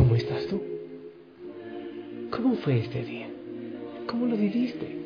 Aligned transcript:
¿Cómo 0.00 0.16
estás 0.16 0.46
tú? 0.46 0.62
¿Cómo 2.30 2.54
fue 2.54 2.78
este 2.78 3.04
día? 3.04 3.28
¿Cómo 4.06 4.24
lo 4.24 4.34
viviste? 4.34 4.96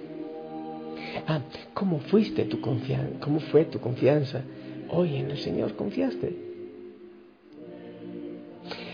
Ah, 1.27 1.41
¿cómo 1.75 1.98
fuiste 1.98 2.45
tu 2.45 2.61
confianza? 2.61 3.19
¿Cómo 3.19 3.41
fue 3.41 3.65
tu 3.65 3.81
confianza? 3.81 4.42
Hoy 4.91 5.17
en 5.17 5.33
el 5.33 5.39
Señor 5.39 5.75
confiaste. 5.75 6.37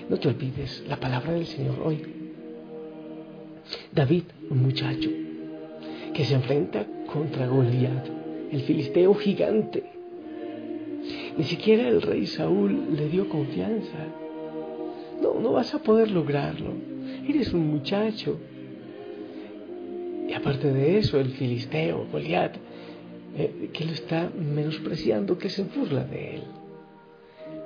No 0.08 0.18
te 0.18 0.28
olvides 0.28 0.82
la 0.88 0.96
palabra 0.96 1.34
del 1.34 1.44
Señor 1.44 1.78
hoy. 1.84 2.02
David, 3.92 4.24
un 4.48 4.62
muchacho 4.62 5.10
que 6.14 6.24
se 6.24 6.32
enfrenta 6.32 6.86
contra 7.12 7.46
Goliat, 7.46 8.06
el 8.50 8.62
filisteo 8.62 9.14
gigante 9.16 9.84
ni 11.36 11.44
siquiera 11.44 11.88
el 11.88 12.00
rey 12.00 12.26
Saúl 12.26 12.96
le 12.96 13.08
dio 13.08 13.28
confianza. 13.28 13.98
No, 15.20 15.34
no 15.34 15.52
vas 15.52 15.74
a 15.74 15.78
poder 15.78 16.10
lograrlo. 16.10 16.72
Eres 17.28 17.52
un 17.52 17.68
muchacho. 17.68 18.38
Y 20.28 20.32
aparte 20.32 20.72
de 20.72 20.98
eso, 20.98 21.18
el 21.18 21.30
filisteo, 21.30 22.06
Goliat, 22.10 22.56
eh, 23.36 23.70
que 23.72 23.84
lo 23.84 23.92
está 23.92 24.30
menospreciando, 24.30 25.38
que 25.38 25.50
se 25.50 25.62
burla 25.64 26.04
de 26.04 26.36
él. 26.36 26.42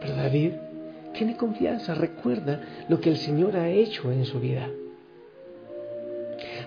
Pero 0.01 0.17
David 0.17 0.53
tiene 1.13 1.37
confianza, 1.37 1.95
recuerda 1.95 2.87
lo 2.89 3.01
que 3.01 3.11
el 3.11 3.17
Señor 3.17 3.57
ha 3.57 3.71
hecho 3.71 4.11
en 4.11 4.25
su 4.25 4.41
vida. 4.41 4.69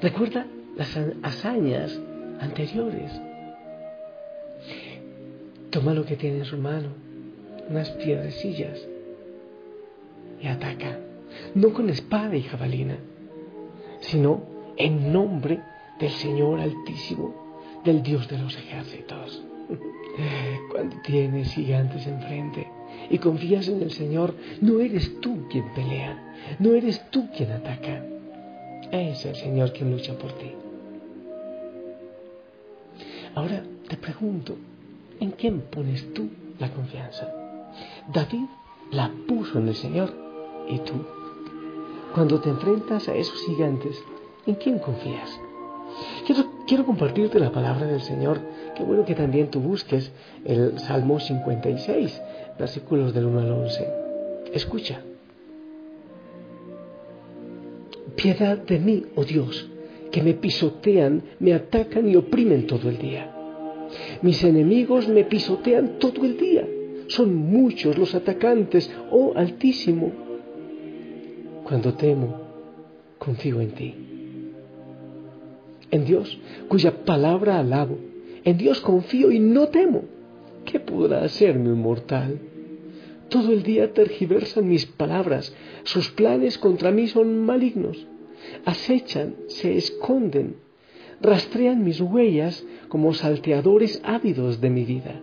Recuerda 0.02 0.48
las 0.76 0.98
hazañas 1.24 2.00
anteriores. 2.40 3.12
Toma 5.70 5.94
lo 5.94 6.06
que 6.06 6.16
tiene 6.16 6.40
en 6.40 6.46
su 6.46 6.58
mano, 6.58 6.90
unas 7.70 7.90
piedrecillas, 7.92 8.80
y 10.42 10.48
ataca, 10.48 11.00
no 11.56 11.74
con 11.74 11.90
espada 11.90 12.36
y 12.36 12.44
jabalina, 12.44 12.98
sino 14.02 14.44
en 14.78 15.12
nombre 15.12 15.62
del 16.00 16.12
Señor 16.12 16.60
Altísimo, 16.60 17.82
del 17.84 18.04
Dios 18.04 18.28
de 18.28 18.38
los 18.38 18.56
ejércitos. 18.58 19.44
Cuando 20.72 20.98
tienes 21.02 21.54
gigantes 21.54 22.06
enfrente 22.08 22.68
y 23.10 23.18
confías 23.18 23.68
en 23.68 23.82
el 23.82 23.92
Señor, 23.92 24.36
no 24.62 24.80
eres 24.80 25.20
tú 25.20 25.48
quien 25.50 25.74
pelea, 25.74 26.58
no 26.60 26.74
eres 26.74 27.10
tú 27.10 27.30
quien 27.36 27.52
ataca, 27.52 28.04
es 28.92 29.26
el 29.26 29.36
Señor 29.36 29.74
quien 29.74 29.92
lucha 29.92 30.18
por 30.18 30.34
ti. 30.34 30.52
Ahora 33.36 33.64
te 33.88 33.98
pregunto, 33.98 34.58
¿En 35.20 35.32
quién 35.32 35.62
pones 35.62 36.14
tú 36.14 36.30
la 36.60 36.70
confianza? 36.70 37.28
David 38.14 38.46
la 38.92 39.12
puso 39.28 39.58
en 39.60 39.70
el 39.70 39.76
Señor. 39.76 40.27
¿Y 40.68 40.80
tú? 40.80 40.94
Cuando 42.14 42.40
te 42.40 42.50
enfrentas 42.50 43.08
a 43.10 43.16
esos 43.16 43.40
gigantes, 43.44 44.04
¿en 44.46 44.56
quién 44.56 44.80
confías? 44.80 45.40
Quiero, 46.26 46.46
quiero 46.66 46.86
compartirte 46.86 47.40
la 47.40 47.52
palabra 47.52 47.86
del 47.86 48.02
Señor. 48.02 48.40
Qué 48.76 48.84
bueno 48.84 49.06
que 49.06 49.16
también 49.16 49.50
tú 49.50 49.60
busques 49.60 50.12
el 50.46 50.80
Salmo 50.80 51.20
56, 51.20 52.22
versículos 52.58 53.14
del 53.14 53.26
1 53.26 53.40
al 53.40 53.52
11. 53.52 53.88
Escucha. 54.54 55.02
Piedad 58.16 58.58
de 58.58 58.80
mí, 58.80 59.06
oh 59.16 59.24
Dios, 59.24 59.70
que 60.12 60.24
me 60.24 60.34
pisotean, 60.34 61.22
me 61.40 61.54
atacan 61.54 62.08
y 62.10 62.16
oprimen 62.16 62.66
todo 62.66 62.90
el 62.90 62.98
día. 62.98 63.32
Mis 64.22 64.44
enemigos 64.44 65.08
me 65.08 65.24
pisotean 65.24 66.00
todo 66.00 66.26
el 66.26 66.38
día. 66.38 66.68
Son 67.08 67.36
muchos 67.36 67.98
los 67.98 68.16
atacantes, 68.16 68.92
oh 69.12 69.34
Altísimo. 69.36 70.27
Cuando 71.68 71.94
temo, 71.94 72.42
confío 73.18 73.62
en 73.62 73.72
ti. 73.72 73.96
En 75.92 76.06
Dios, 76.06 76.38
cuya 76.68 77.04
palabra 77.06 77.60
alabo. 77.60 77.98
En 78.44 78.58
Dios 78.58 78.80
confío 78.82 79.32
y 79.32 79.40
no 79.40 79.68
temo. 79.68 80.04
¿Qué 80.66 80.80
podrá 80.80 81.24
hacerme 81.24 81.72
un 81.72 81.82
mortal? 81.82 82.40
Todo 83.30 83.52
el 83.52 83.64
día 83.64 83.94
tergiversan 83.94 84.68
mis 84.68 84.86
palabras. 84.86 85.54
Sus 85.84 86.10
planes 86.10 86.58
contra 86.58 86.92
mí 86.92 87.08
son 87.08 87.40
malignos. 87.46 88.06
Acechan, 88.66 89.36
se 89.48 89.76
esconden 89.76 90.68
rastrean 91.22 91.84
mis 91.84 92.00
huellas 92.00 92.64
como 92.90 93.14
salteadores 93.14 94.02
ávidos 94.04 94.62
de 94.62 94.70
mi 94.70 94.84
vida. 94.86 95.20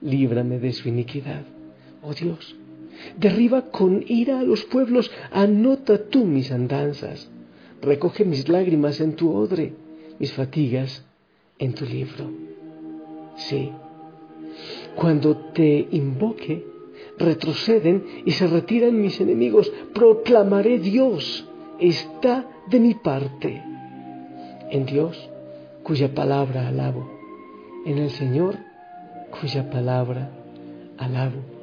Líbrame 0.00 0.58
de 0.58 0.72
su 0.72 0.88
iniquidad, 0.88 1.42
oh 2.02 2.14
Dios. 2.14 2.56
Derriba 3.16 3.70
con 3.70 4.04
ira 4.06 4.40
a 4.40 4.42
los 4.42 4.64
pueblos, 4.64 5.10
anota 5.30 6.06
tú 6.08 6.24
mis 6.24 6.50
andanzas. 6.50 7.30
Recoge 7.82 8.24
mis 8.24 8.48
lágrimas 8.48 9.00
en 9.00 9.14
tu 9.14 9.32
odre, 9.32 9.72
mis 10.18 10.32
fatigas 10.32 11.04
en 11.58 11.74
tu 11.74 11.84
libro. 11.84 12.30
Sí, 13.36 13.70
cuando 14.94 15.36
te 15.52 15.86
invoque, 15.92 16.66
retroceden 17.18 18.04
y 18.24 18.32
se 18.32 18.46
retiran 18.46 19.00
mis 19.00 19.20
enemigos. 19.20 19.72
Proclamaré 19.94 20.78
Dios 20.78 21.46
está 21.78 22.46
de 22.68 22.80
mi 22.80 22.94
parte 22.94 23.62
en 24.70 24.86
Dios, 24.86 25.30
cuya 25.82 26.14
palabra 26.14 26.68
alabo, 26.68 27.08
en 27.86 27.98
el 27.98 28.10
Señor, 28.10 28.56
cuya 29.40 29.70
palabra 29.70 30.30
alabo. 30.98 31.57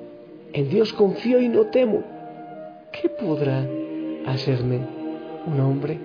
En 0.56 0.70
Dios 0.70 0.94
confío 0.94 1.42
y 1.42 1.50
no 1.50 1.66
temo. 1.66 2.02
¿Qué 2.94 3.10
podrá 3.10 3.68
hacerme 4.26 4.80
un 5.46 5.60
hombre? 5.60 6.00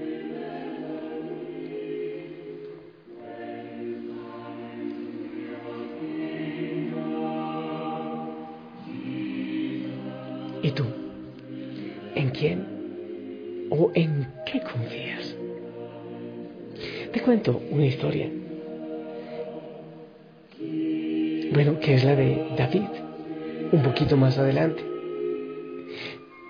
¿Y 10.64 10.70
tú? 10.72 10.82
¿En 12.16 12.30
quién 12.30 13.68
o 13.70 13.92
en 13.94 14.26
qué 14.46 14.60
confías? 14.62 15.36
Te 17.12 17.22
cuento 17.22 17.62
una 17.70 17.86
historia. 17.86 18.28
Bueno, 21.52 21.78
que 21.78 21.94
es 21.94 22.02
la 22.02 22.16
de 22.16 22.48
David, 22.56 23.09
un 23.72 23.82
poquito 23.82 24.16
más 24.16 24.38
adelante. 24.38 24.84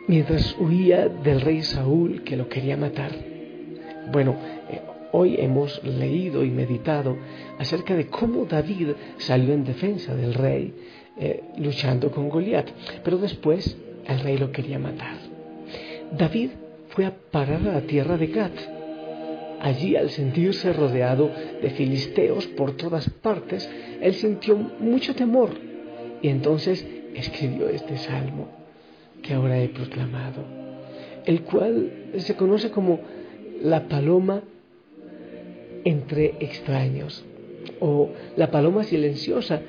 Mientras 0.06 0.56
huía 0.58 1.08
del 1.08 1.40
rey 1.40 1.62
Saúl 1.62 2.22
que 2.24 2.36
lo 2.36 2.48
quería 2.48 2.76
matar. 2.76 3.12
Bueno, 4.12 4.36
eh, 4.68 4.80
hoy 5.12 5.36
hemos 5.38 5.82
leído 5.84 6.44
y 6.44 6.50
meditado 6.50 7.16
acerca 7.58 7.94
de 7.94 8.06
cómo 8.06 8.44
David 8.44 8.90
salió 9.18 9.54
en 9.54 9.64
defensa 9.64 10.14
del 10.14 10.34
rey 10.34 10.74
eh, 11.16 11.44
luchando 11.58 12.10
con 12.10 12.28
Goliat, 12.28 12.68
pero 13.04 13.18
después 13.18 13.76
el 14.06 14.20
rey 14.20 14.38
lo 14.38 14.50
quería 14.50 14.78
matar. 14.78 15.16
David 16.10 16.50
fue 16.88 17.06
a 17.06 17.14
parar 17.30 17.60
a 17.60 17.74
la 17.74 17.80
tierra 17.82 18.16
de 18.16 18.26
Gat 18.26 18.52
Allí, 19.60 19.94
al 19.94 20.08
sentirse 20.08 20.72
rodeado 20.72 21.30
de 21.60 21.70
filisteos 21.70 22.46
por 22.46 22.78
todas 22.78 23.10
partes, 23.10 23.70
él 24.00 24.14
sintió 24.14 24.56
mucho 24.56 25.14
temor 25.14 25.50
y 26.22 26.28
entonces 26.28 26.86
escribió 27.14 27.68
este 27.68 27.98
salmo 27.98 28.48
que 29.22 29.34
ahora 29.34 29.58
he 29.58 29.68
proclamado. 29.68 30.44
el 31.26 31.42
cual 31.42 31.92
se 32.18 32.34
conoce 32.34 32.70
como 32.70 33.00
la 33.62 33.88
paloma 33.88 34.42
entre 35.84 36.34
extraños 36.40 37.24
o 37.78 38.10
la 38.36 38.50
paloma 38.50 38.84
silenciosa 38.84 39.60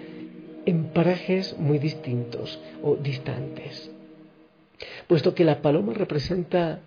en 0.66 0.86
parajes 0.86 1.58
muy 1.58 1.80
distintos 1.80 2.60
o 2.84 2.96
distantes. 2.96 3.92
Puesto 5.08 5.34
que 5.36 5.44
la 5.44 5.62
paloma 5.62 5.94
representa 5.94 6.80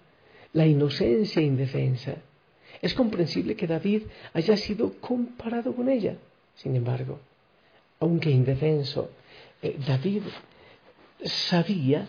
la 0.53 0.67
inocencia 0.67 1.41
e 1.41 1.45
indefensa, 1.45 2.17
es 2.81 2.95
comprensible 2.95 3.57
que 3.57 3.67
David 3.67 4.03
haya 4.33 4.57
sido 4.57 4.95
comparado 5.01 5.75
con 5.75 5.89
ella. 5.89 6.17
Sin 6.57 6.77
embargo, 6.77 7.19
aunque 8.01 8.31
indefenso, 8.31 9.11
eh, 9.65 9.79
David 9.79 10.25
sabía 11.25 12.07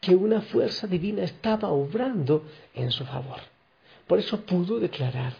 que 0.00 0.14
una 0.14 0.40
fuerza 0.40 0.86
divina 0.86 1.24
estaba 1.24 1.68
obrando 1.68 2.44
en 2.74 2.90
su 2.90 3.04
favor. 3.04 3.40
Por 4.06 4.18
eso 4.18 4.40
pudo 4.46 4.80
declarar, 4.80 5.34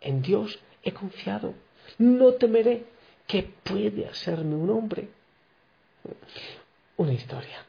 en 0.00 0.22
Dios 0.22 0.58
he 0.82 0.92
confiado, 0.92 1.52
no 1.98 2.32
temeré 2.32 2.86
que 3.26 3.42
puede 3.42 4.06
hacerme 4.06 4.54
un 4.54 4.70
hombre. 4.70 5.08
Una 6.96 7.12
historia. 7.12 7.66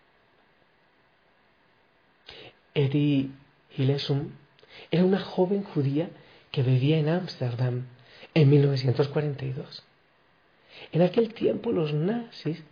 Eddie 2.73 3.31
Hillesum 3.75 4.29
era 4.91 5.03
una 5.03 5.19
joven 5.19 5.63
judía 5.63 6.09
que 6.51 6.63
vivía 6.63 6.99
en 6.99 7.09
Ámsterdam 7.09 7.85
en 8.33 8.49
1942. 8.49 9.83
En 10.93 11.01
aquel 11.01 11.33
tiempo 11.33 11.71
los 11.71 11.93
nazis 11.93 12.63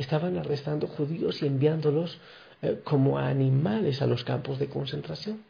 estaban 0.00 0.38
arrestando 0.38 0.86
judíos 0.86 1.42
y 1.42 1.46
enviándolos 1.46 2.18
eh, 2.62 2.80
como 2.84 3.18
animales 3.18 4.00
a 4.02 4.06
los 4.06 4.24
campos 4.24 4.58
de 4.58 4.68
concentración. 4.68 5.42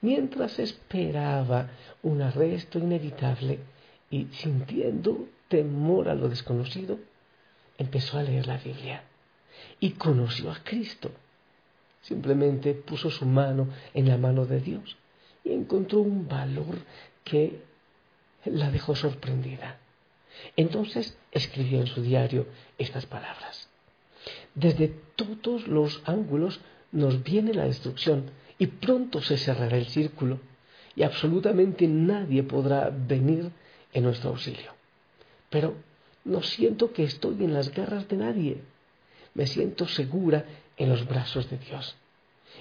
Mientras 0.00 0.58
esperaba 0.58 1.70
un 2.02 2.20
arresto 2.20 2.78
inevitable 2.78 3.60
y 4.10 4.26
sintiendo 4.32 5.28
temor 5.48 6.08
a 6.08 6.14
lo 6.14 6.28
desconocido, 6.28 6.98
empezó 7.78 8.18
a 8.18 8.22
leer 8.22 8.46
la 8.46 8.58
Biblia 8.58 9.04
y 9.80 9.92
conoció 9.92 10.50
a 10.50 10.62
Cristo. 10.62 11.10
Simplemente 12.02 12.74
puso 12.74 13.10
su 13.10 13.24
mano 13.24 13.68
en 13.94 14.08
la 14.08 14.16
mano 14.18 14.44
de 14.44 14.60
Dios 14.60 14.96
y 15.44 15.52
encontró 15.52 16.00
un 16.00 16.28
valor 16.28 16.76
que 17.24 17.60
la 18.44 18.70
dejó 18.70 18.94
sorprendida. 18.94 19.78
Entonces 20.56 21.16
escribió 21.32 21.80
en 21.80 21.86
su 21.86 22.02
diario 22.02 22.46
estas 22.78 23.06
palabras. 23.06 23.67
Desde 24.54 24.88
todos 25.16 25.68
los 25.68 26.02
ángulos 26.04 26.60
nos 26.92 27.22
viene 27.22 27.54
la 27.54 27.64
destrucción 27.64 28.30
y 28.58 28.66
pronto 28.66 29.20
se 29.20 29.36
cerrará 29.36 29.76
el 29.76 29.86
círculo 29.86 30.40
y 30.96 31.02
absolutamente 31.02 31.86
nadie 31.86 32.42
podrá 32.42 32.90
venir 32.90 33.52
en 33.92 34.04
nuestro 34.04 34.30
auxilio. 34.30 34.72
Pero 35.48 35.74
no 36.24 36.42
siento 36.42 36.92
que 36.92 37.04
estoy 37.04 37.44
en 37.44 37.54
las 37.54 37.72
garras 37.72 38.08
de 38.08 38.16
nadie. 38.16 38.62
Me 39.34 39.46
siento 39.46 39.86
segura 39.86 40.44
en 40.76 40.88
los 40.88 41.06
brazos 41.06 41.48
de 41.50 41.58
Dios. 41.58 41.96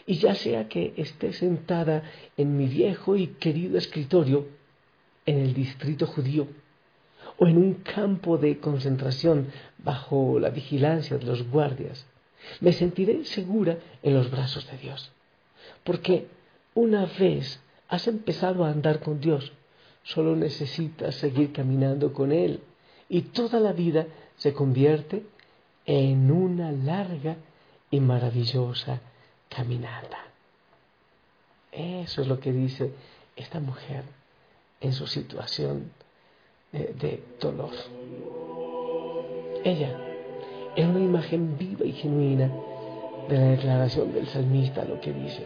Y 0.06 0.16
ya 0.20 0.36
sea 0.36 0.68
que 0.68 0.94
esté 0.98 1.34
sentada 1.34 2.04
en 2.38 2.56
mi 2.58 2.68
viejo 2.68 3.16
y 3.16 3.28
querido 3.28 3.78
escritorio 3.78 4.48
en 5.26 5.40
el 5.40 5.54
distrito 5.54 6.06
judío, 6.06 6.48
o 7.38 7.48
en 7.48 7.58
un 7.58 7.74
campo 7.76 8.38
de 8.38 8.60
concentración 8.60 9.48
bajo 9.78 10.40
la 10.40 10.50
vigilancia 10.50 11.18
de 11.18 11.26
los 11.26 11.48
guardias, 11.50 12.06
me 12.62 12.74
sentiré 12.74 13.26
segura 13.26 13.78
en 14.04 14.14
los 14.14 14.32
brazos 14.32 14.70
de 14.72 14.78
Dios. 14.78 15.12
Porque 15.84 16.28
una 16.74 17.06
vez 17.06 17.60
has 17.88 18.08
empezado 18.08 18.66
a 18.66 18.70
andar 18.70 19.00
con 19.00 19.20
Dios, 19.20 19.52
solo 20.04 20.36
necesitas 20.36 21.16
seguir 21.16 21.52
caminando 21.52 22.14
con 22.14 22.32
Él 22.32 22.62
y 23.10 23.22
toda 23.22 23.60
la 23.60 23.74
vida 23.74 24.08
se 24.38 24.54
convierte 24.54 25.24
en 25.86 26.32
una 26.32 26.72
larga 26.72 27.38
y 27.90 28.00
maravillosa 28.00 29.02
caminata. 29.50 30.20
Eso 31.72 32.22
es 32.22 32.28
lo 32.28 32.40
que 32.40 32.52
dice 32.52 32.92
esta 33.36 33.60
mujer 33.60 34.04
en 34.82 34.94
su 34.94 35.08
situación 35.08 35.92
de, 36.72 37.24
dolor. 37.40 37.72
Ella 39.64 39.98
es 40.76 40.86
una 40.86 41.00
imagen 41.00 41.58
viva 41.58 41.86
y 41.86 41.94
genuina 41.94 42.52
de 43.28 43.36
la 43.38 43.48
declaración 43.48 44.14
del 44.14 44.28
salmista, 44.28 44.86
lo 44.86 45.02
que 45.02 45.12
dice, 45.12 45.44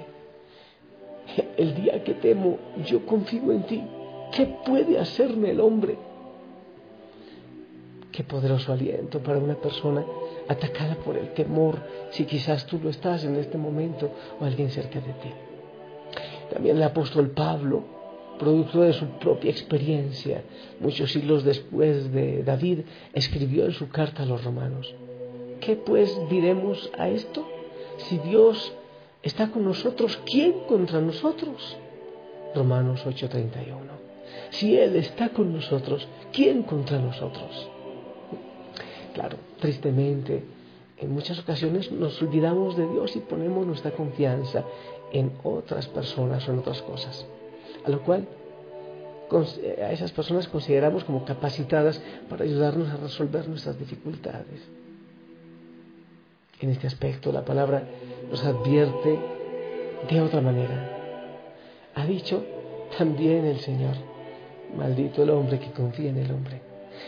el 1.58 1.76
día 1.76 2.04
que 2.04 2.16
temo, 2.16 2.58
yo 2.86 3.06
confío 3.06 3.52
en 3.52 3.64
ti. 3.64 3.84
¿Qué 4.32 4.46
puede 4.66 5.00
hacerme 5.00 5.52
el 5.52 5.60
hombre? 5.60 5.98
Qué 8.12 8.24
poderoso 8.24 8.74
aliento 8.74 9.20
para 9.20 9.40
una 9.40 9.56
persona 9.56 10.06
atacada 10.48 10.96
por 10.96 11.18
el 11.18 11.34
temor, 11.34 11.80
si 12.12 12.26
quizás 12.26 12.66
tú 12.66 12.80
lo 12.80 12.90
estás 12.90 13.24
en 13.24 13.36
este 13.38 13.58
momento 13.58 14.12
o 14.40 14.46
alguien 14.46 14.70
cerca 14.70 15.00
de 15.00 15.14
ti. 15.14 15.32
También 16.52 16.78
el 16.78 16.84
apóstol 16.84 17.30
Pablo 17.30 18.01
producto 18.42 18.82
de 18.82 18.94
su 18.94 19.06
propia 19.20 19.52
experiencia, 19.52 20.44
muchos 20.80 21.12
siglos 21.12 21.44
después 21.44 22.12
de 22.12 22.42
David, 22.44 22.80
escribió 23.14 23.66
en 23.66 23.74
su 23.74 23.88
carta 23.90 24.24
a 24.24 24.26
los 24.26 24.44
romanos. 24.44 24.96
¿Qué 25.60 25.76
pues 25.76 26.12
diremos 26.28 26.90
a 26.98 27.08
esto? 27.08 27.48
Si 28.10 28.18
Dios 28.18 28.74
está 29.22 29.52
con 29.52 29.64
nosotros, 29.64 30.20
¿quién 30.26 30.54
contra 30.68 31.00
nosotros? 31.00 31.78
Romanos 32.56 33.06
8:31. 33.06 33.92
Si 34.50 34.76
Él 34.76 34.96
está 34.96 35.30
con 35.30 35.54
nosotros, 35.54 36.08
¿quién 36.34 36.64
contra 36.64 36.98
nosotros? 36.98 37.70
Claro, 39.14 39.38
tristemente, 39.60 40.44
en 40.98 41.12
muchas 41.12 41.38
ocasiones 41.38 41.92
nos 41.92 42.20
olvidamos 42.24 42.76
de 42.76 42.88
Dios 42.88 43.16
y 43.16 43.20
ponemos 43.20 43.68
nuestra 43.68 43.92
confianza 43.92 44.64
en 45.14 45.34
otras 45.44 45.88
personas 45.90 46.48
o 46.48 46.54
en 46.54 46.60
otras 46.60 46.82
cosas 46.82 47.28
a 47.86 47.90
lo 47.90 48.02
cual 48.04 48.28
a 49.82 49.92
esas 49.92 50.12
personas 50.12 50.48
consideramos 50.48 51.04
como 51.06 51.24
capacitadas 51.24 52.02
para 52.30 52.44
ayudarnos 52.44 52.90
a 52.90 52.98
resolver 52.98 53.48
nuestras 53.48 53.80
dificultades. 53.80 54.62
En 56.60 56.70
este 56.70 56.88
aspecto 56.88 57.32
la 57.32 57.46
palabra 57.46 57.84
nos 58.30 58.44
advierte 58.44 59.20
de 60.10 60.22
otra 60.22 60.42
manera. 60.42 60.98
Ha 61.96 62.06
dicho 62.06 62.44
también 62.98 63.46
el 63.46 63.60
Señor, 63.60 63.96
maldito 64.78 65.24
el 65.24 65.30
hombre 65.30 65.60
que 65.60 65.72
confía 65.72 66.10
en 66.10 66.18
el 66.18 66.32
hombre, 66.32 66.62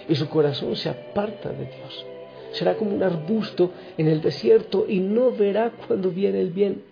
y 0.07 0.15
su 0.15 0.29
corazón 0.29 0.75
se 0.75 0.89
aparta 0.89 1.49
de 1.49 1.65
Dios. 1.65 2.05
Será 2.53 2.75
como 2.75 2.95
un 2.95 3.03
arbusto 3.03 3.71
en 3.97 4.07
el 4.07 4.21
desierto 4.21 4.85
y 4.87 4.99
no 4.99 5.31
verá 5.31 5.71
cuando 5.87 6.09
viene 6.09 6.39
el 6.39 6.51
bien 6.51 6.83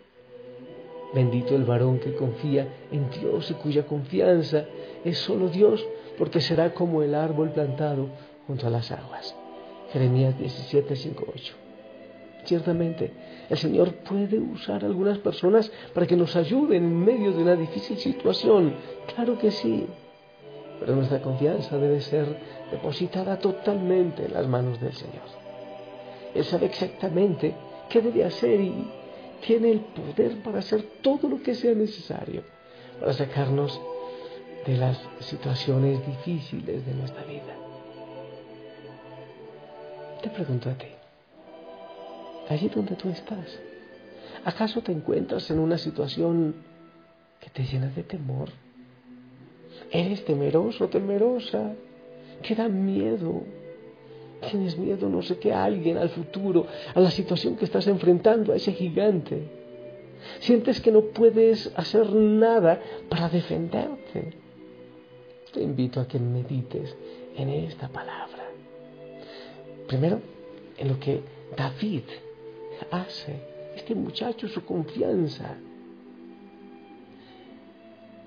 Bendito 1.14 1.56
el 1.56 1.66
varón 1.66 2.00
que 2.00 2.16
confía 2.16 2.68
en 2.92 3.10
Dios 3.10 3.52
y 3.52 3.54
cuya 3.56 3.86
confianza 3.86 4.66
es 5.04 5.18
solo 5.18 5.50
Dios, 5.50 5.86
porque 6.18 6.40
será 6.40 6.74
como 6.74 7.04
el 7.04 7.16
árbol 7.16 7.52
plantado 7.52 8.08
junto 8.48 8.68
a 8.68 8.70
las 8.70 8.92
aguas. 8.92 9.36
Jeremías 9.92 10.38
17, 10.38 10.96
5, 10.96 11.26
8. 11.34 11.54
Ciertamente, 12.46 13.12
el 13.50 13.58
Señor 13.58 13.94
puede 13.96 14.40
usar 14.40 14.84
algunas 14.84 15.20
personas 15.20 15.72
para 15.94 16.08
que 16.08 16.16
nos 16.16 16.36
ayuden 16.36 16.84
en 16.84 17.06
medio 17.06 17.34
de 17.34 17.42
una 17.44 17.56
difícil 17.56 17.98
situación. 17.98 18.74
Claro 19.14 19.38
que 19.38 19.52
sí. 19.52 19.86
Pero 20.80 20.96
nuestra 20.96 21.22
confianza 21.22 21.78
debe 21.78 22.02
ser 22.02 22.26
depositada 22.72 23.38
totalmente 23.38 24.26
en 24.26 24.34
las 24.34 24.48
manos 24.48 24.80
del 24.82 24.94
Señor. 24.94 25.26
Él 26.34 26.44
sabe 26.46 26.68
exactamente 26.68 27.54
qué 27.90 28.02
debe 28.02 28.24
hacer 28.24 28.60
y 28.62 28.88
tiene 29.46 29.72
el 29.72 29.80
poder 29.80 30.42
para 30.44 30.60
hacer 30.60 30.84
todo 31.02 31.28
lo 31.28 31.42
que 31.42 31.56
sea 31.56 31.74
necesario 31.74 32.44
para 33.00 33.14
sacarnos 33.14 33.80
de 34.66 34.78
las 34.78 35.02
situaciones 35.20 36.06
difíciles 36.06 36.86
de 36.86 36.94
nuestra 36.94 37.24
vida. 37.24 37.56
Te 40.22 40.30
pregunto 40.30 40.70
a 40.70 40.74
ti, 40.74 40.88
allí 42.48 42.70
donde 42.70 42.96
tú 42.96 43.10
estás, 43.10 43.60
¿acaso 44.46 44.82
te 44.82 44.92
encuentras 44.92 45.50
en 45.50 45.60
una 45.60 45.80
situación 45.80 46.56
que 47.40 47.50
te 47.50 47.64
llena 47.64 47.88
de 47.88 48.04
temor? 48.04 48.50
¿Eres 49.90 50.24
temeroso, 50.26 50.90
temerosa? 50.90 51.74
¿Qué 52.44 52.54
da 52.54 52.70
miedo? 52.70 53.44
Tienes 54.50 54.78
miedo, 54.78 55.08
no 55.08 55.22
sé 55.22 55.38
qué, 55.38 55.54
a 55.54 55.64
alguien, 55.64 55.98
al 55.98 56.10
futuro, 56.10 56.66
a 56.94 57.00
la 57.00 57.12
situación 57.12 57.56
que 57.56 57.66
estás 57.66 57.88
enfrentando, 57.88 58.54
a 58.54 58.56
ese 58.56 58.74
gigante. 58.74 59.44
Sientes 60.40 60.82
que 60.82 60.92
no 60.92 61.02
puedes 61.06 61.72
hacer 61.76 62.12
nada 62.12 62.82
para 63.10 63.30
defenderte. 63.30 64.34
Te 65.54 65.62
invito 65.62 66.00
a 66.00 66.08
que 66.08 66.20
medites 66.20 66.96
en 67.36 67.50
esta 67.50 67.88
palabra. 67.90 68.50
Primero, 69.88 70.22
en 70.78 70.88
lo 70.88 71.00
que 71.00 71.22
David 71.56 72.04
hace, 72.90 73.36
este 73.76 73.94
muchacho, 73.94 74.48
su 74.48 74.64
confianza. 74.66 75.58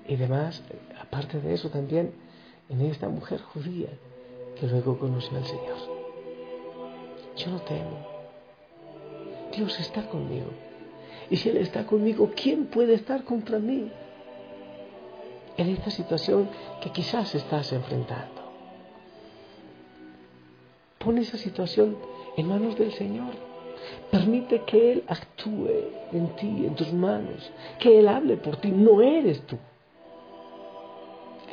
Y 0.07 0.13
además, 0.15 0.63
aparte 1.01 1.41
de 1.41 1.53
eso 1.53 1.69
también, 1.69 2.11
en 2.69 2.81
esta 2.81 3.09
mujer 3.09 3.41
judía 3.41 3.89
que 4.59 4.67
luego 4.67 4.97
conoció 4.97 5.37
al 5.37 5.45
Señor. 5.45 5.94
Yo 7.35 7.51
no 7.51 7.59
temo. 7.61 7.97
Dios 9.55 9.79
está 9.79 10.07
conmigo. 10.07 10.47
Y 11.29 11.37
si 11.37 11.49
Él 11.49 11.57
está 11.57 11.85
conmigo, 11.85 12.31
¿quién 12.35 12.65
puede 12.65 12.93
estar 12.93 13.23
contra 13.23 13.59
mí? 13.59 13.91
En 15.57 15.69
esta 15.69 15.89
situación 15.89 16.49
que 16.81 16.91
quizás 16.91 17.33
estás 17.35 17.71
enfrentando. 17.71 18.43
Pon 20.99 21.17
esa 21.17 21.37
situación 21.37 21.97
en 22.35 22.47
manos 22.47 22.77
del 22.77 22.91
Señor. 22.93 23.33
Permite 24.11 24.63
que 24.63 24.91
Él 24.93 25.03
actúe 25.07 25.69
en 26.11 26.35
ti, 26.35 26.65
en 26.65 26.75
tus 26.75 26.91
manos, 26.91 27.51
que 27.79 27.99
Él 27.99 28.07
hable 28.07 28.37
por 28.37 28.57
ti. 28.57 28.71
No 28.71 29.01
eres 29.01 29.41
tú, 29.45 29.57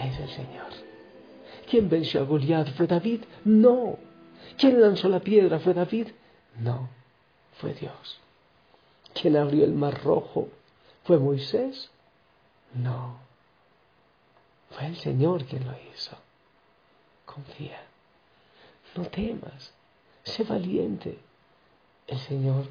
es 0.00 0.18
el 0.18 0.28
Señor. 0.30 0.72
¿Quién 1.68 1.88
venció 1.88 2.20
a 2.20 2.24
Goliat? 2.24 2.68
¿Fue 2.70 2.86
David? 2.86 3.22
No. 3.44 3.96
¿Quién 4.56 4.80
lanzó 4.80 5.08
la 5.08 5.20
piedra? 5.20 5.58
¿Fue 5.58 5.74
David? 5.74 6.08
No, 6.58 6.88
fue 7.58 7.74
Dios. 7.74 8.20
¿Quién 9.14 9.36
abrió 9.36 9.64
el 9.64 9.72
mar 9.72 10.02
rojo? 10.02 10.48
¿Fue 11.04 11.18
Moisés? 11.18 11.90
No, 12.74 13.18
fue 14.70 14.86
el 14.86 14.96
Señor 14.96 15.44
quien 15.44 15.66
lo 15.66 15.74
hizo. 15.92 16.16
Confía, 17.26 17.80
no 18.96 19.04
temas, 19.06 19.72
sé 20.22 20.44
valiente. 20.44 21.18
El 22.06 22.18
Señor 22.18 22.66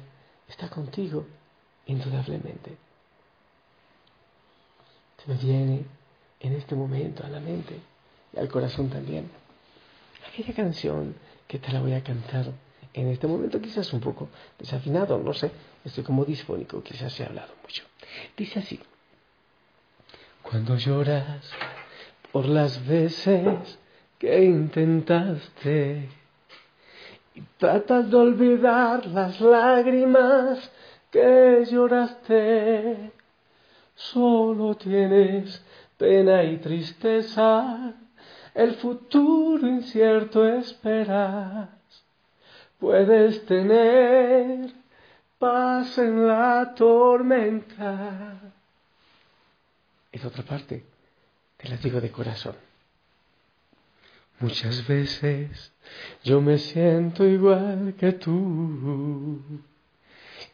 está 0.48 0.68
contigo, 0.68 1.26
indudablemente. 1.86 2.76
Se 5.24 5.30
me 5.30 5.36
viene 5.36 5.84
en 6.40 6.52
este 6.54 6.74
momento 6.74 7.24
a 7.24 7.28
la 7.28 7.40
mente 7.40 7.78
y 8.32 8.38
al 8.38 8.48
corazón 8.48 8.90
también 8.90 9.30
aquella 10.32 10.54
canción 10.54 11.14
que 11.52 11.58
te 11.58 11.70
la 11.70 11.80
voy 11.80 11.92
a 11.92 12.02
cantar 12.02 12.46
en 12.94 13.08
este 13.08 13.26
momento, 13.26 13.60
quizás 13.60 13.92
un 13.92 14.00
poco 14.00 14.30
desafinado, 14.58 15.18
no 15.18 15.34
sé, 15.34 15.50
estoy 15.84 16.02
como 16.02 16.24
disfónico, 16.24 16.82
quizás 16.82 17.20
he 17.20 17.26
hablado 17.26 17.52
mucho. 17.62 17.84
Dice 18.34 18.60
así, 18.60 18.80
cuando 20.40 20.78
lloras 20.78 21.52
por 22.32 22.46
las 22.46 22.86
veces 22.86 23.78
que 24.18 24.44
intentaste 24.44 26.08
y 27.34 27.42
tratas 27.58 28.10
de 28.10 28.16
olvidar 28.16 29.04
las 29.08 29.38
lágrimas 29.38 30.72
que 31.10 31.66
lloraste, 31.70 33.12
solo 33.94 34.74
tienes 34.76 35.62
pena 35.98 36.44
y 36.44 36.56
tristeza, 36.56 37.92
el 38.54 38.74
futuro 38.76 39.66
incierto 39.66 40.46
esperas. 40.46 41.68
Puedes 42.78 43.44
tener 43.46 44.72
paz 45.38 45.98
en 45.98 46.26
la 46.26 46.74
tormenta. 46.74 48.40
Es 50.10 50.24
otra 50.24 50.42
parte, 50.42 50.84
te 51.56 51.68
la 51.68 51.76
digo 51.76 52.00
de 52.00 52.10
corazón. 52.10 52.54
Muchas 54.40 54.86
veces 54.88 55.72
yo 56.24 56.40
me 56.40 56.58
siento 56.58 57.24
igual 57.24 57.94
que 57.96 58.12
tú 58.12 59.40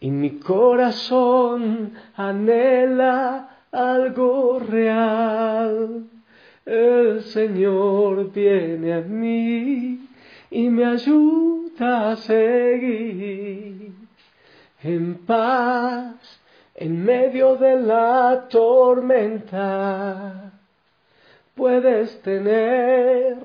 y 0.01 0.11
mi 0.11 0.39
corazón 0.39 1.95
anhela 2.15 3.65
algo 3.73 4.59
real. 4.59 6.18
El 6.69 7.23
Señor 7.23 8.31
viene 8.31 8.93
a 8.93 9.01
mí 9.01 10.07
y 10.51 10.69
me 10.69 10.85
ayuda 10.85 12.11
a 12.11 12.17
seguir 12.17 13.93
en 14.83 15.15
paz 15.25 16.43
en 16.75 17.03
medio 17.03 17.57
de 17.57 17.81
la 17.81 18.49
tormenta. 18.51 20.53
Puedes 21.55 22.21
tener 22.21 23.39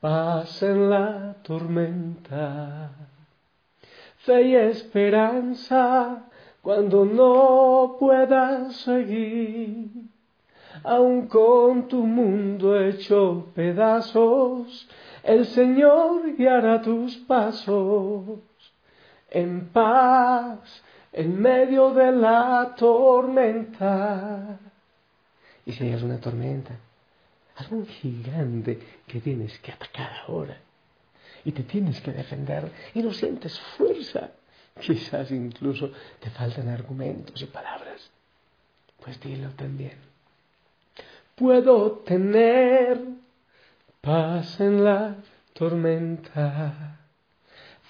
paz 0.00 0.62
en 0.62 0.88
la 0.88 1.36
tormenta, 1.42 2.90
fe 4.16 4.42
y 4.42 4.56
esperanza 4.56 6.24
cuando 6.62 7.04
no 7.04 7.96
puedas 8.00 8.74
seguir, 8.76 10.06
aun 10.84 11.26
con 11.28 11.88
tu 11.88 12.06
mundo 12.06 12.78
hecho 12.80 13.46
pedazos, 13.54 14.88
el 15.22 15.46
Señor 15.46 16.36
guiará 16.36 16.82
tus 16.82 17.16
pasos 17.18 18.40
en 19.30 19.68
paz 19.68 20.82
en 21.12 21.40
medio 21.40 21.92
de 21.94 22.12
la 22.12 22.74
tormenta. 22.76 24.58
Y 25.64 25.72
si 25.72 25.84
hay 25.84 26.02
una 26.02 26.18
tormenta, 26.18 26.74
algún 27.56 27.86
gigante 27.86 28.78
que 29.06 29.20
tienes 29.20 29.58
que 29.60 29.72
atacar 29.72 30.10
ahora 30.26 30.56
y 31.44 31.52
te 31.52 31.62
tienes 31.62 32.00
que 32.00 32.12
defender 32.12 32.70
y 32.94 33.02
no 33.02 33.12
sientes 33.12 33.58
fuerza 33.76 34.30
Quizás 34.80 35.30
incluso 35.30 35.90
te 36.20 36.30
faltan 36.30 36.68
argumentos 36.68 37.40
y 37.40 37.46
palabras. 37.46 38.10
Pues 39.02 39.18
dilo 39.20 39.50
también. 39.50 39.98
Puedo 41.36 41.92
tener 42.04 42.98
paz 44.00 44.58
en 44.60 44.82
la 44.82 45.14
tormenta, 45.52 46.98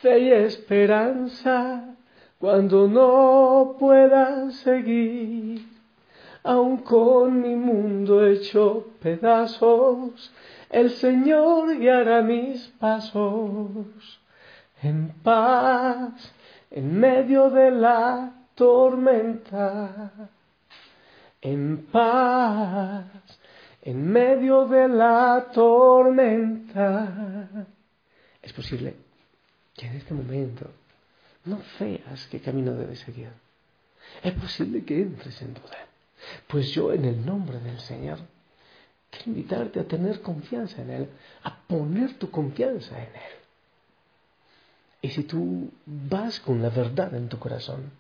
fe 0.03 0.19
y 0.19 0.33
esperanza 0.33 1.95
cuando 2.39 2.87
no 2.89 3.77
pueda 3.79 4.51
seguir, 4.51 5.65
aun 6.43 6.79
con 6.79 7.41
mi 7.41 7.57
mundo 7.57 8.27
hecho 8.27 8.89
pedazos, 9.01 10.33
el 10.69 10.91
Señor 10.91 11.79
guiará 11.79 12.23
mis 12.23 12.67
pasos 12.79 14.21
en 14.83 15.15
paz 15.23 16.35
en 16.71 16.99
medio 16.99 17.51
de 17.51 17.71
la 17.71 18.33
tormenta, 18.55 20.11
en 21.41 21.87
paz, 21.87 23.05
en 23.87 24.05
medio 24.11 24.67
de 24.67 24.89
la 24.89 25.49
tormenta. 25.55 27.49
Es 28.43 28.53
posible 28.53 28.97
que 29.75 29.87
en 29.87 29.95
este 29.95 30.13
momento 30.13 30.69
no 31.45 31.61
veas 31.79 32.27
qué 32.27 32.41
camino 32.41 32.73
debes 32.73 32.99
seguir. 32.99 33.31
Es 34.25 34.35
posible 34.35 34.85
que 34.85 35.03
entres 35.03 35.41
en 35.41 35.55
duda. 35.55 35.87
Pues 36.49 36.71
yo 36.71 36.93
en 36.93 37.05
el 37.05 37.25
nombre 37.25 37.61
del 37.61 37.79
Señor 37.79 38.19
quiero 39.09 39.27
invitarte 39.27 39.79
a 39.79 39.87
tener 39.87 40.21
confianza 40.21 40.83
en 40.83 40.91
Él, 40.91 41.09
a 41.45 41.57
poner 41.57 42.15
tu 42.15 42.29
confianza 42.29 42.99
en 42.99 43.15
Él. 43.15 43.37
Y 45.03 45.11
si 45.11 45.23
tú 45.23 45.71
vas 45.87 46.41
con 46.41 46.61
la 46.61 46.71
verdad 46.71 47.15
en 47.15 47.29
tu 47.29 47.39
corazón, 47.39 47.93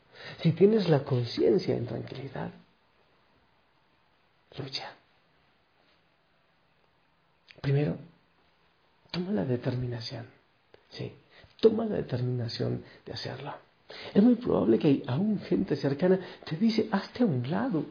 si 0.42 0.50
tienes 0.50 0.88
la 0.88 1.04
conciencia 1.04 1.76
en 1.76 1.86
tranquilidad, 1.86 2.50
lucha. 4.58 4.96
Primero, 7.66 7.96
toma 9.10 9.32
la 9.32 9.44
determinación. 9.44 10.24
Sí, 10.88 11.12
toma 11.60 11.84
la 11.84 11.96
determinación 11.96 12.84
de 13.04 13.12
hacerlo. 13.12 13.56
Es 14.14 14.22
muy 14.22 14.36
probable 14.36 14.78
que 14.78 15.02
aún 15.08 15.40
gente 15.40 15.74
cercana 15.74 16.20
te 16.44 16.54
dice, 16.54 16.88
hazte 16.92 17.24
a 17.24 17.26
un 17.26 17.50
lado, 17.50 17.84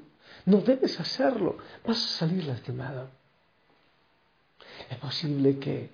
no 0.46 0.62
debes 0.62 0.98
hacerlo, 0.98 1.58
vas 1.86 1.98
a 1.98 2.20
salir 2.20 2.46
lastimado. 2.46 3.10
Es 4.90 4.98
posible 4.98 5.60
que 5.60 5.90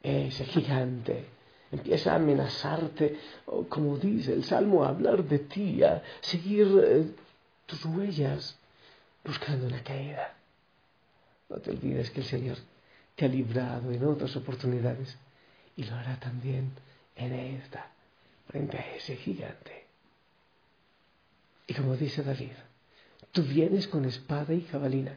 ese 0.00 0.44
gigante 0.44 1.24
empieza 1.72 2.12
a 2.12 2.16
amenazarte, 2.16 3.18
o 3.46 3.64
como 3.64 3.96
dice 3.96 4.32
el 4.32 4.44
Salmo, 4.44 4.84
a 4.84 4.90
hablar 4.90 5.24
de 5.24 5.40
ti, 5.40 5.82
a 5.82 6.04
seguir 6.20 6.68
eh, 6.84 7.10
tus 7.66 7.84
huellas 7.84 8.56
buscando 9.24 9.66
una 9.66 9.82
caída. 9.82 10.36
No 11.48 11.56
te 11.56 11.72
olvides 11.72 12.12
que 12.12 12.20
el 12.20 12.26
Señor 12.26 12.58
te 13.14 13.24
ha 13.24 13.28
librado 13.28 13.90
en 13.92 14.04
otras 14.04 14.34
oportunidades 14.36 15.16
y 15.76 15.84
lo 15.84 15.94
hará 15.94 16.18
también 16.18 16.72
en 17.16 17.32
esta, 17.32 17.90
frente 18.48 18.78
a 18.78 18.94
ese 18.96 19.16
gigante. 19.16 19.84
Y 21.66 21.74
como 21.74 21.96
dice 21.96 22.22
David, 22.22 22.52
tú 23.32 23.42
vienes 23.42 23.88
con 23.88 24.04
espada 24.04 24.52
y 24.52 24.62
jabalina 24.62 25.16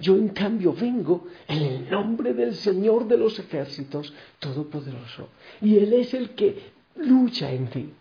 yo 0.00 0.16
en 0.16 0.28
cambio 0.28 0.72
vengo 0.72 1.26
en 1.46 1.62
el 1.62 1.90
nombre 1.90 2.34
del 2.34 2.54
Señor 2.54 3.06
de 3.06 3.18
los 3.18 3.38
ejércitos 3.38 4.12
todopoderoso. 4.38 5.28
Y 5.60 5.76
Él 5.78 5.92
es 5.92 6.14
el 6.14 6.30
que 6.30 6.72
lucha 6.96 7.50
en 7.50 7.68
ti 7.68 7.92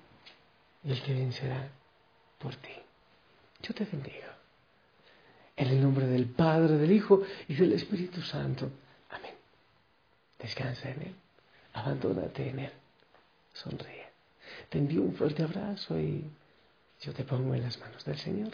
y 0.84 0.92
el 0.92 1.02
que 1.02 1.14
vencerá 1.14 1.70
por 2.40 2.56
ti. 2.56 2.72
Yo 3.62 3.74
te 3.74 3.86
bendigo. 3.86 4.18
En 5.56 5.68
el 5.68 5.82
nombre 5.82 6.08
del 6.08 6.26
Padre, 6.26 6.78
del 6.78 6.92
Hijo 6.92 7.22
y 7.48 7.54
del 7.54 7.74
Espíritu 7.74 8.22
Santo. 8.22 8.72
Descansa 10.44 10.90
en 10.90 11.02
Él, 11.02 11.16
abandónate 11.74 12.50
en 12.50 12.60
Él, 12.60 12.72
sonríe. 13.54 14.08
Te 14.70 14.78
envío 14.78 15.02
un 15.02 15.16
fuerte 15.16 15.42
abrazo 15.42 15.98
y 15.98 16.30
yo 17.02 17.14
te 17.14 17.24
pongo 17.24 17.56
en 17.56 17.64
las 17.64 17.80
manos 17.80 18.04
del 18.04 18.18
Señor. 18.18 18.52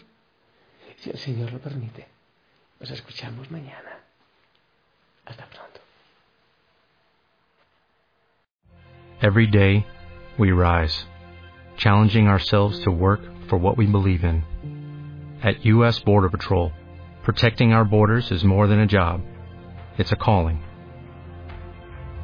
Si 0.99 1.09
el 1.09 1.17
Señor 1.17 1.51
lo 1.51 1.59
permite, 1.59 2.05
nos 2.79 2.91
escuchamos 2.91 3.49
mañana. 3.49 3.97
Hasta 5.25 5.45
pronto. 5.47 5.79
Every 9.21 9.47
day, 9.47 9.83
we 10.37 10.51
rise, 10.51 11.05
challenging 11.77 12.27
ourselves 12.27 12.79
to 12.81 12.91
work 12.91 13.21
for 13.49 13.57
what 13.57 13.77
we 13.77 13.87
believe 13.87 14.23
in. 14.23 14.43
At 15.41 15.65
U.S. 15.65 15.99
Border 15.99 16.29
Patrol, 16.29 16.71
protecting 17.23 17.73
our 17.73 17.83
borders 17.83 18.31
is 18.31 18.43
more 18.43 18.67
than 18.67 18.79
a 18.79 18.85
job, 18.87 19.21
it's 19.97 20.11
a 20.11 20.15
calling. 20.15 20.61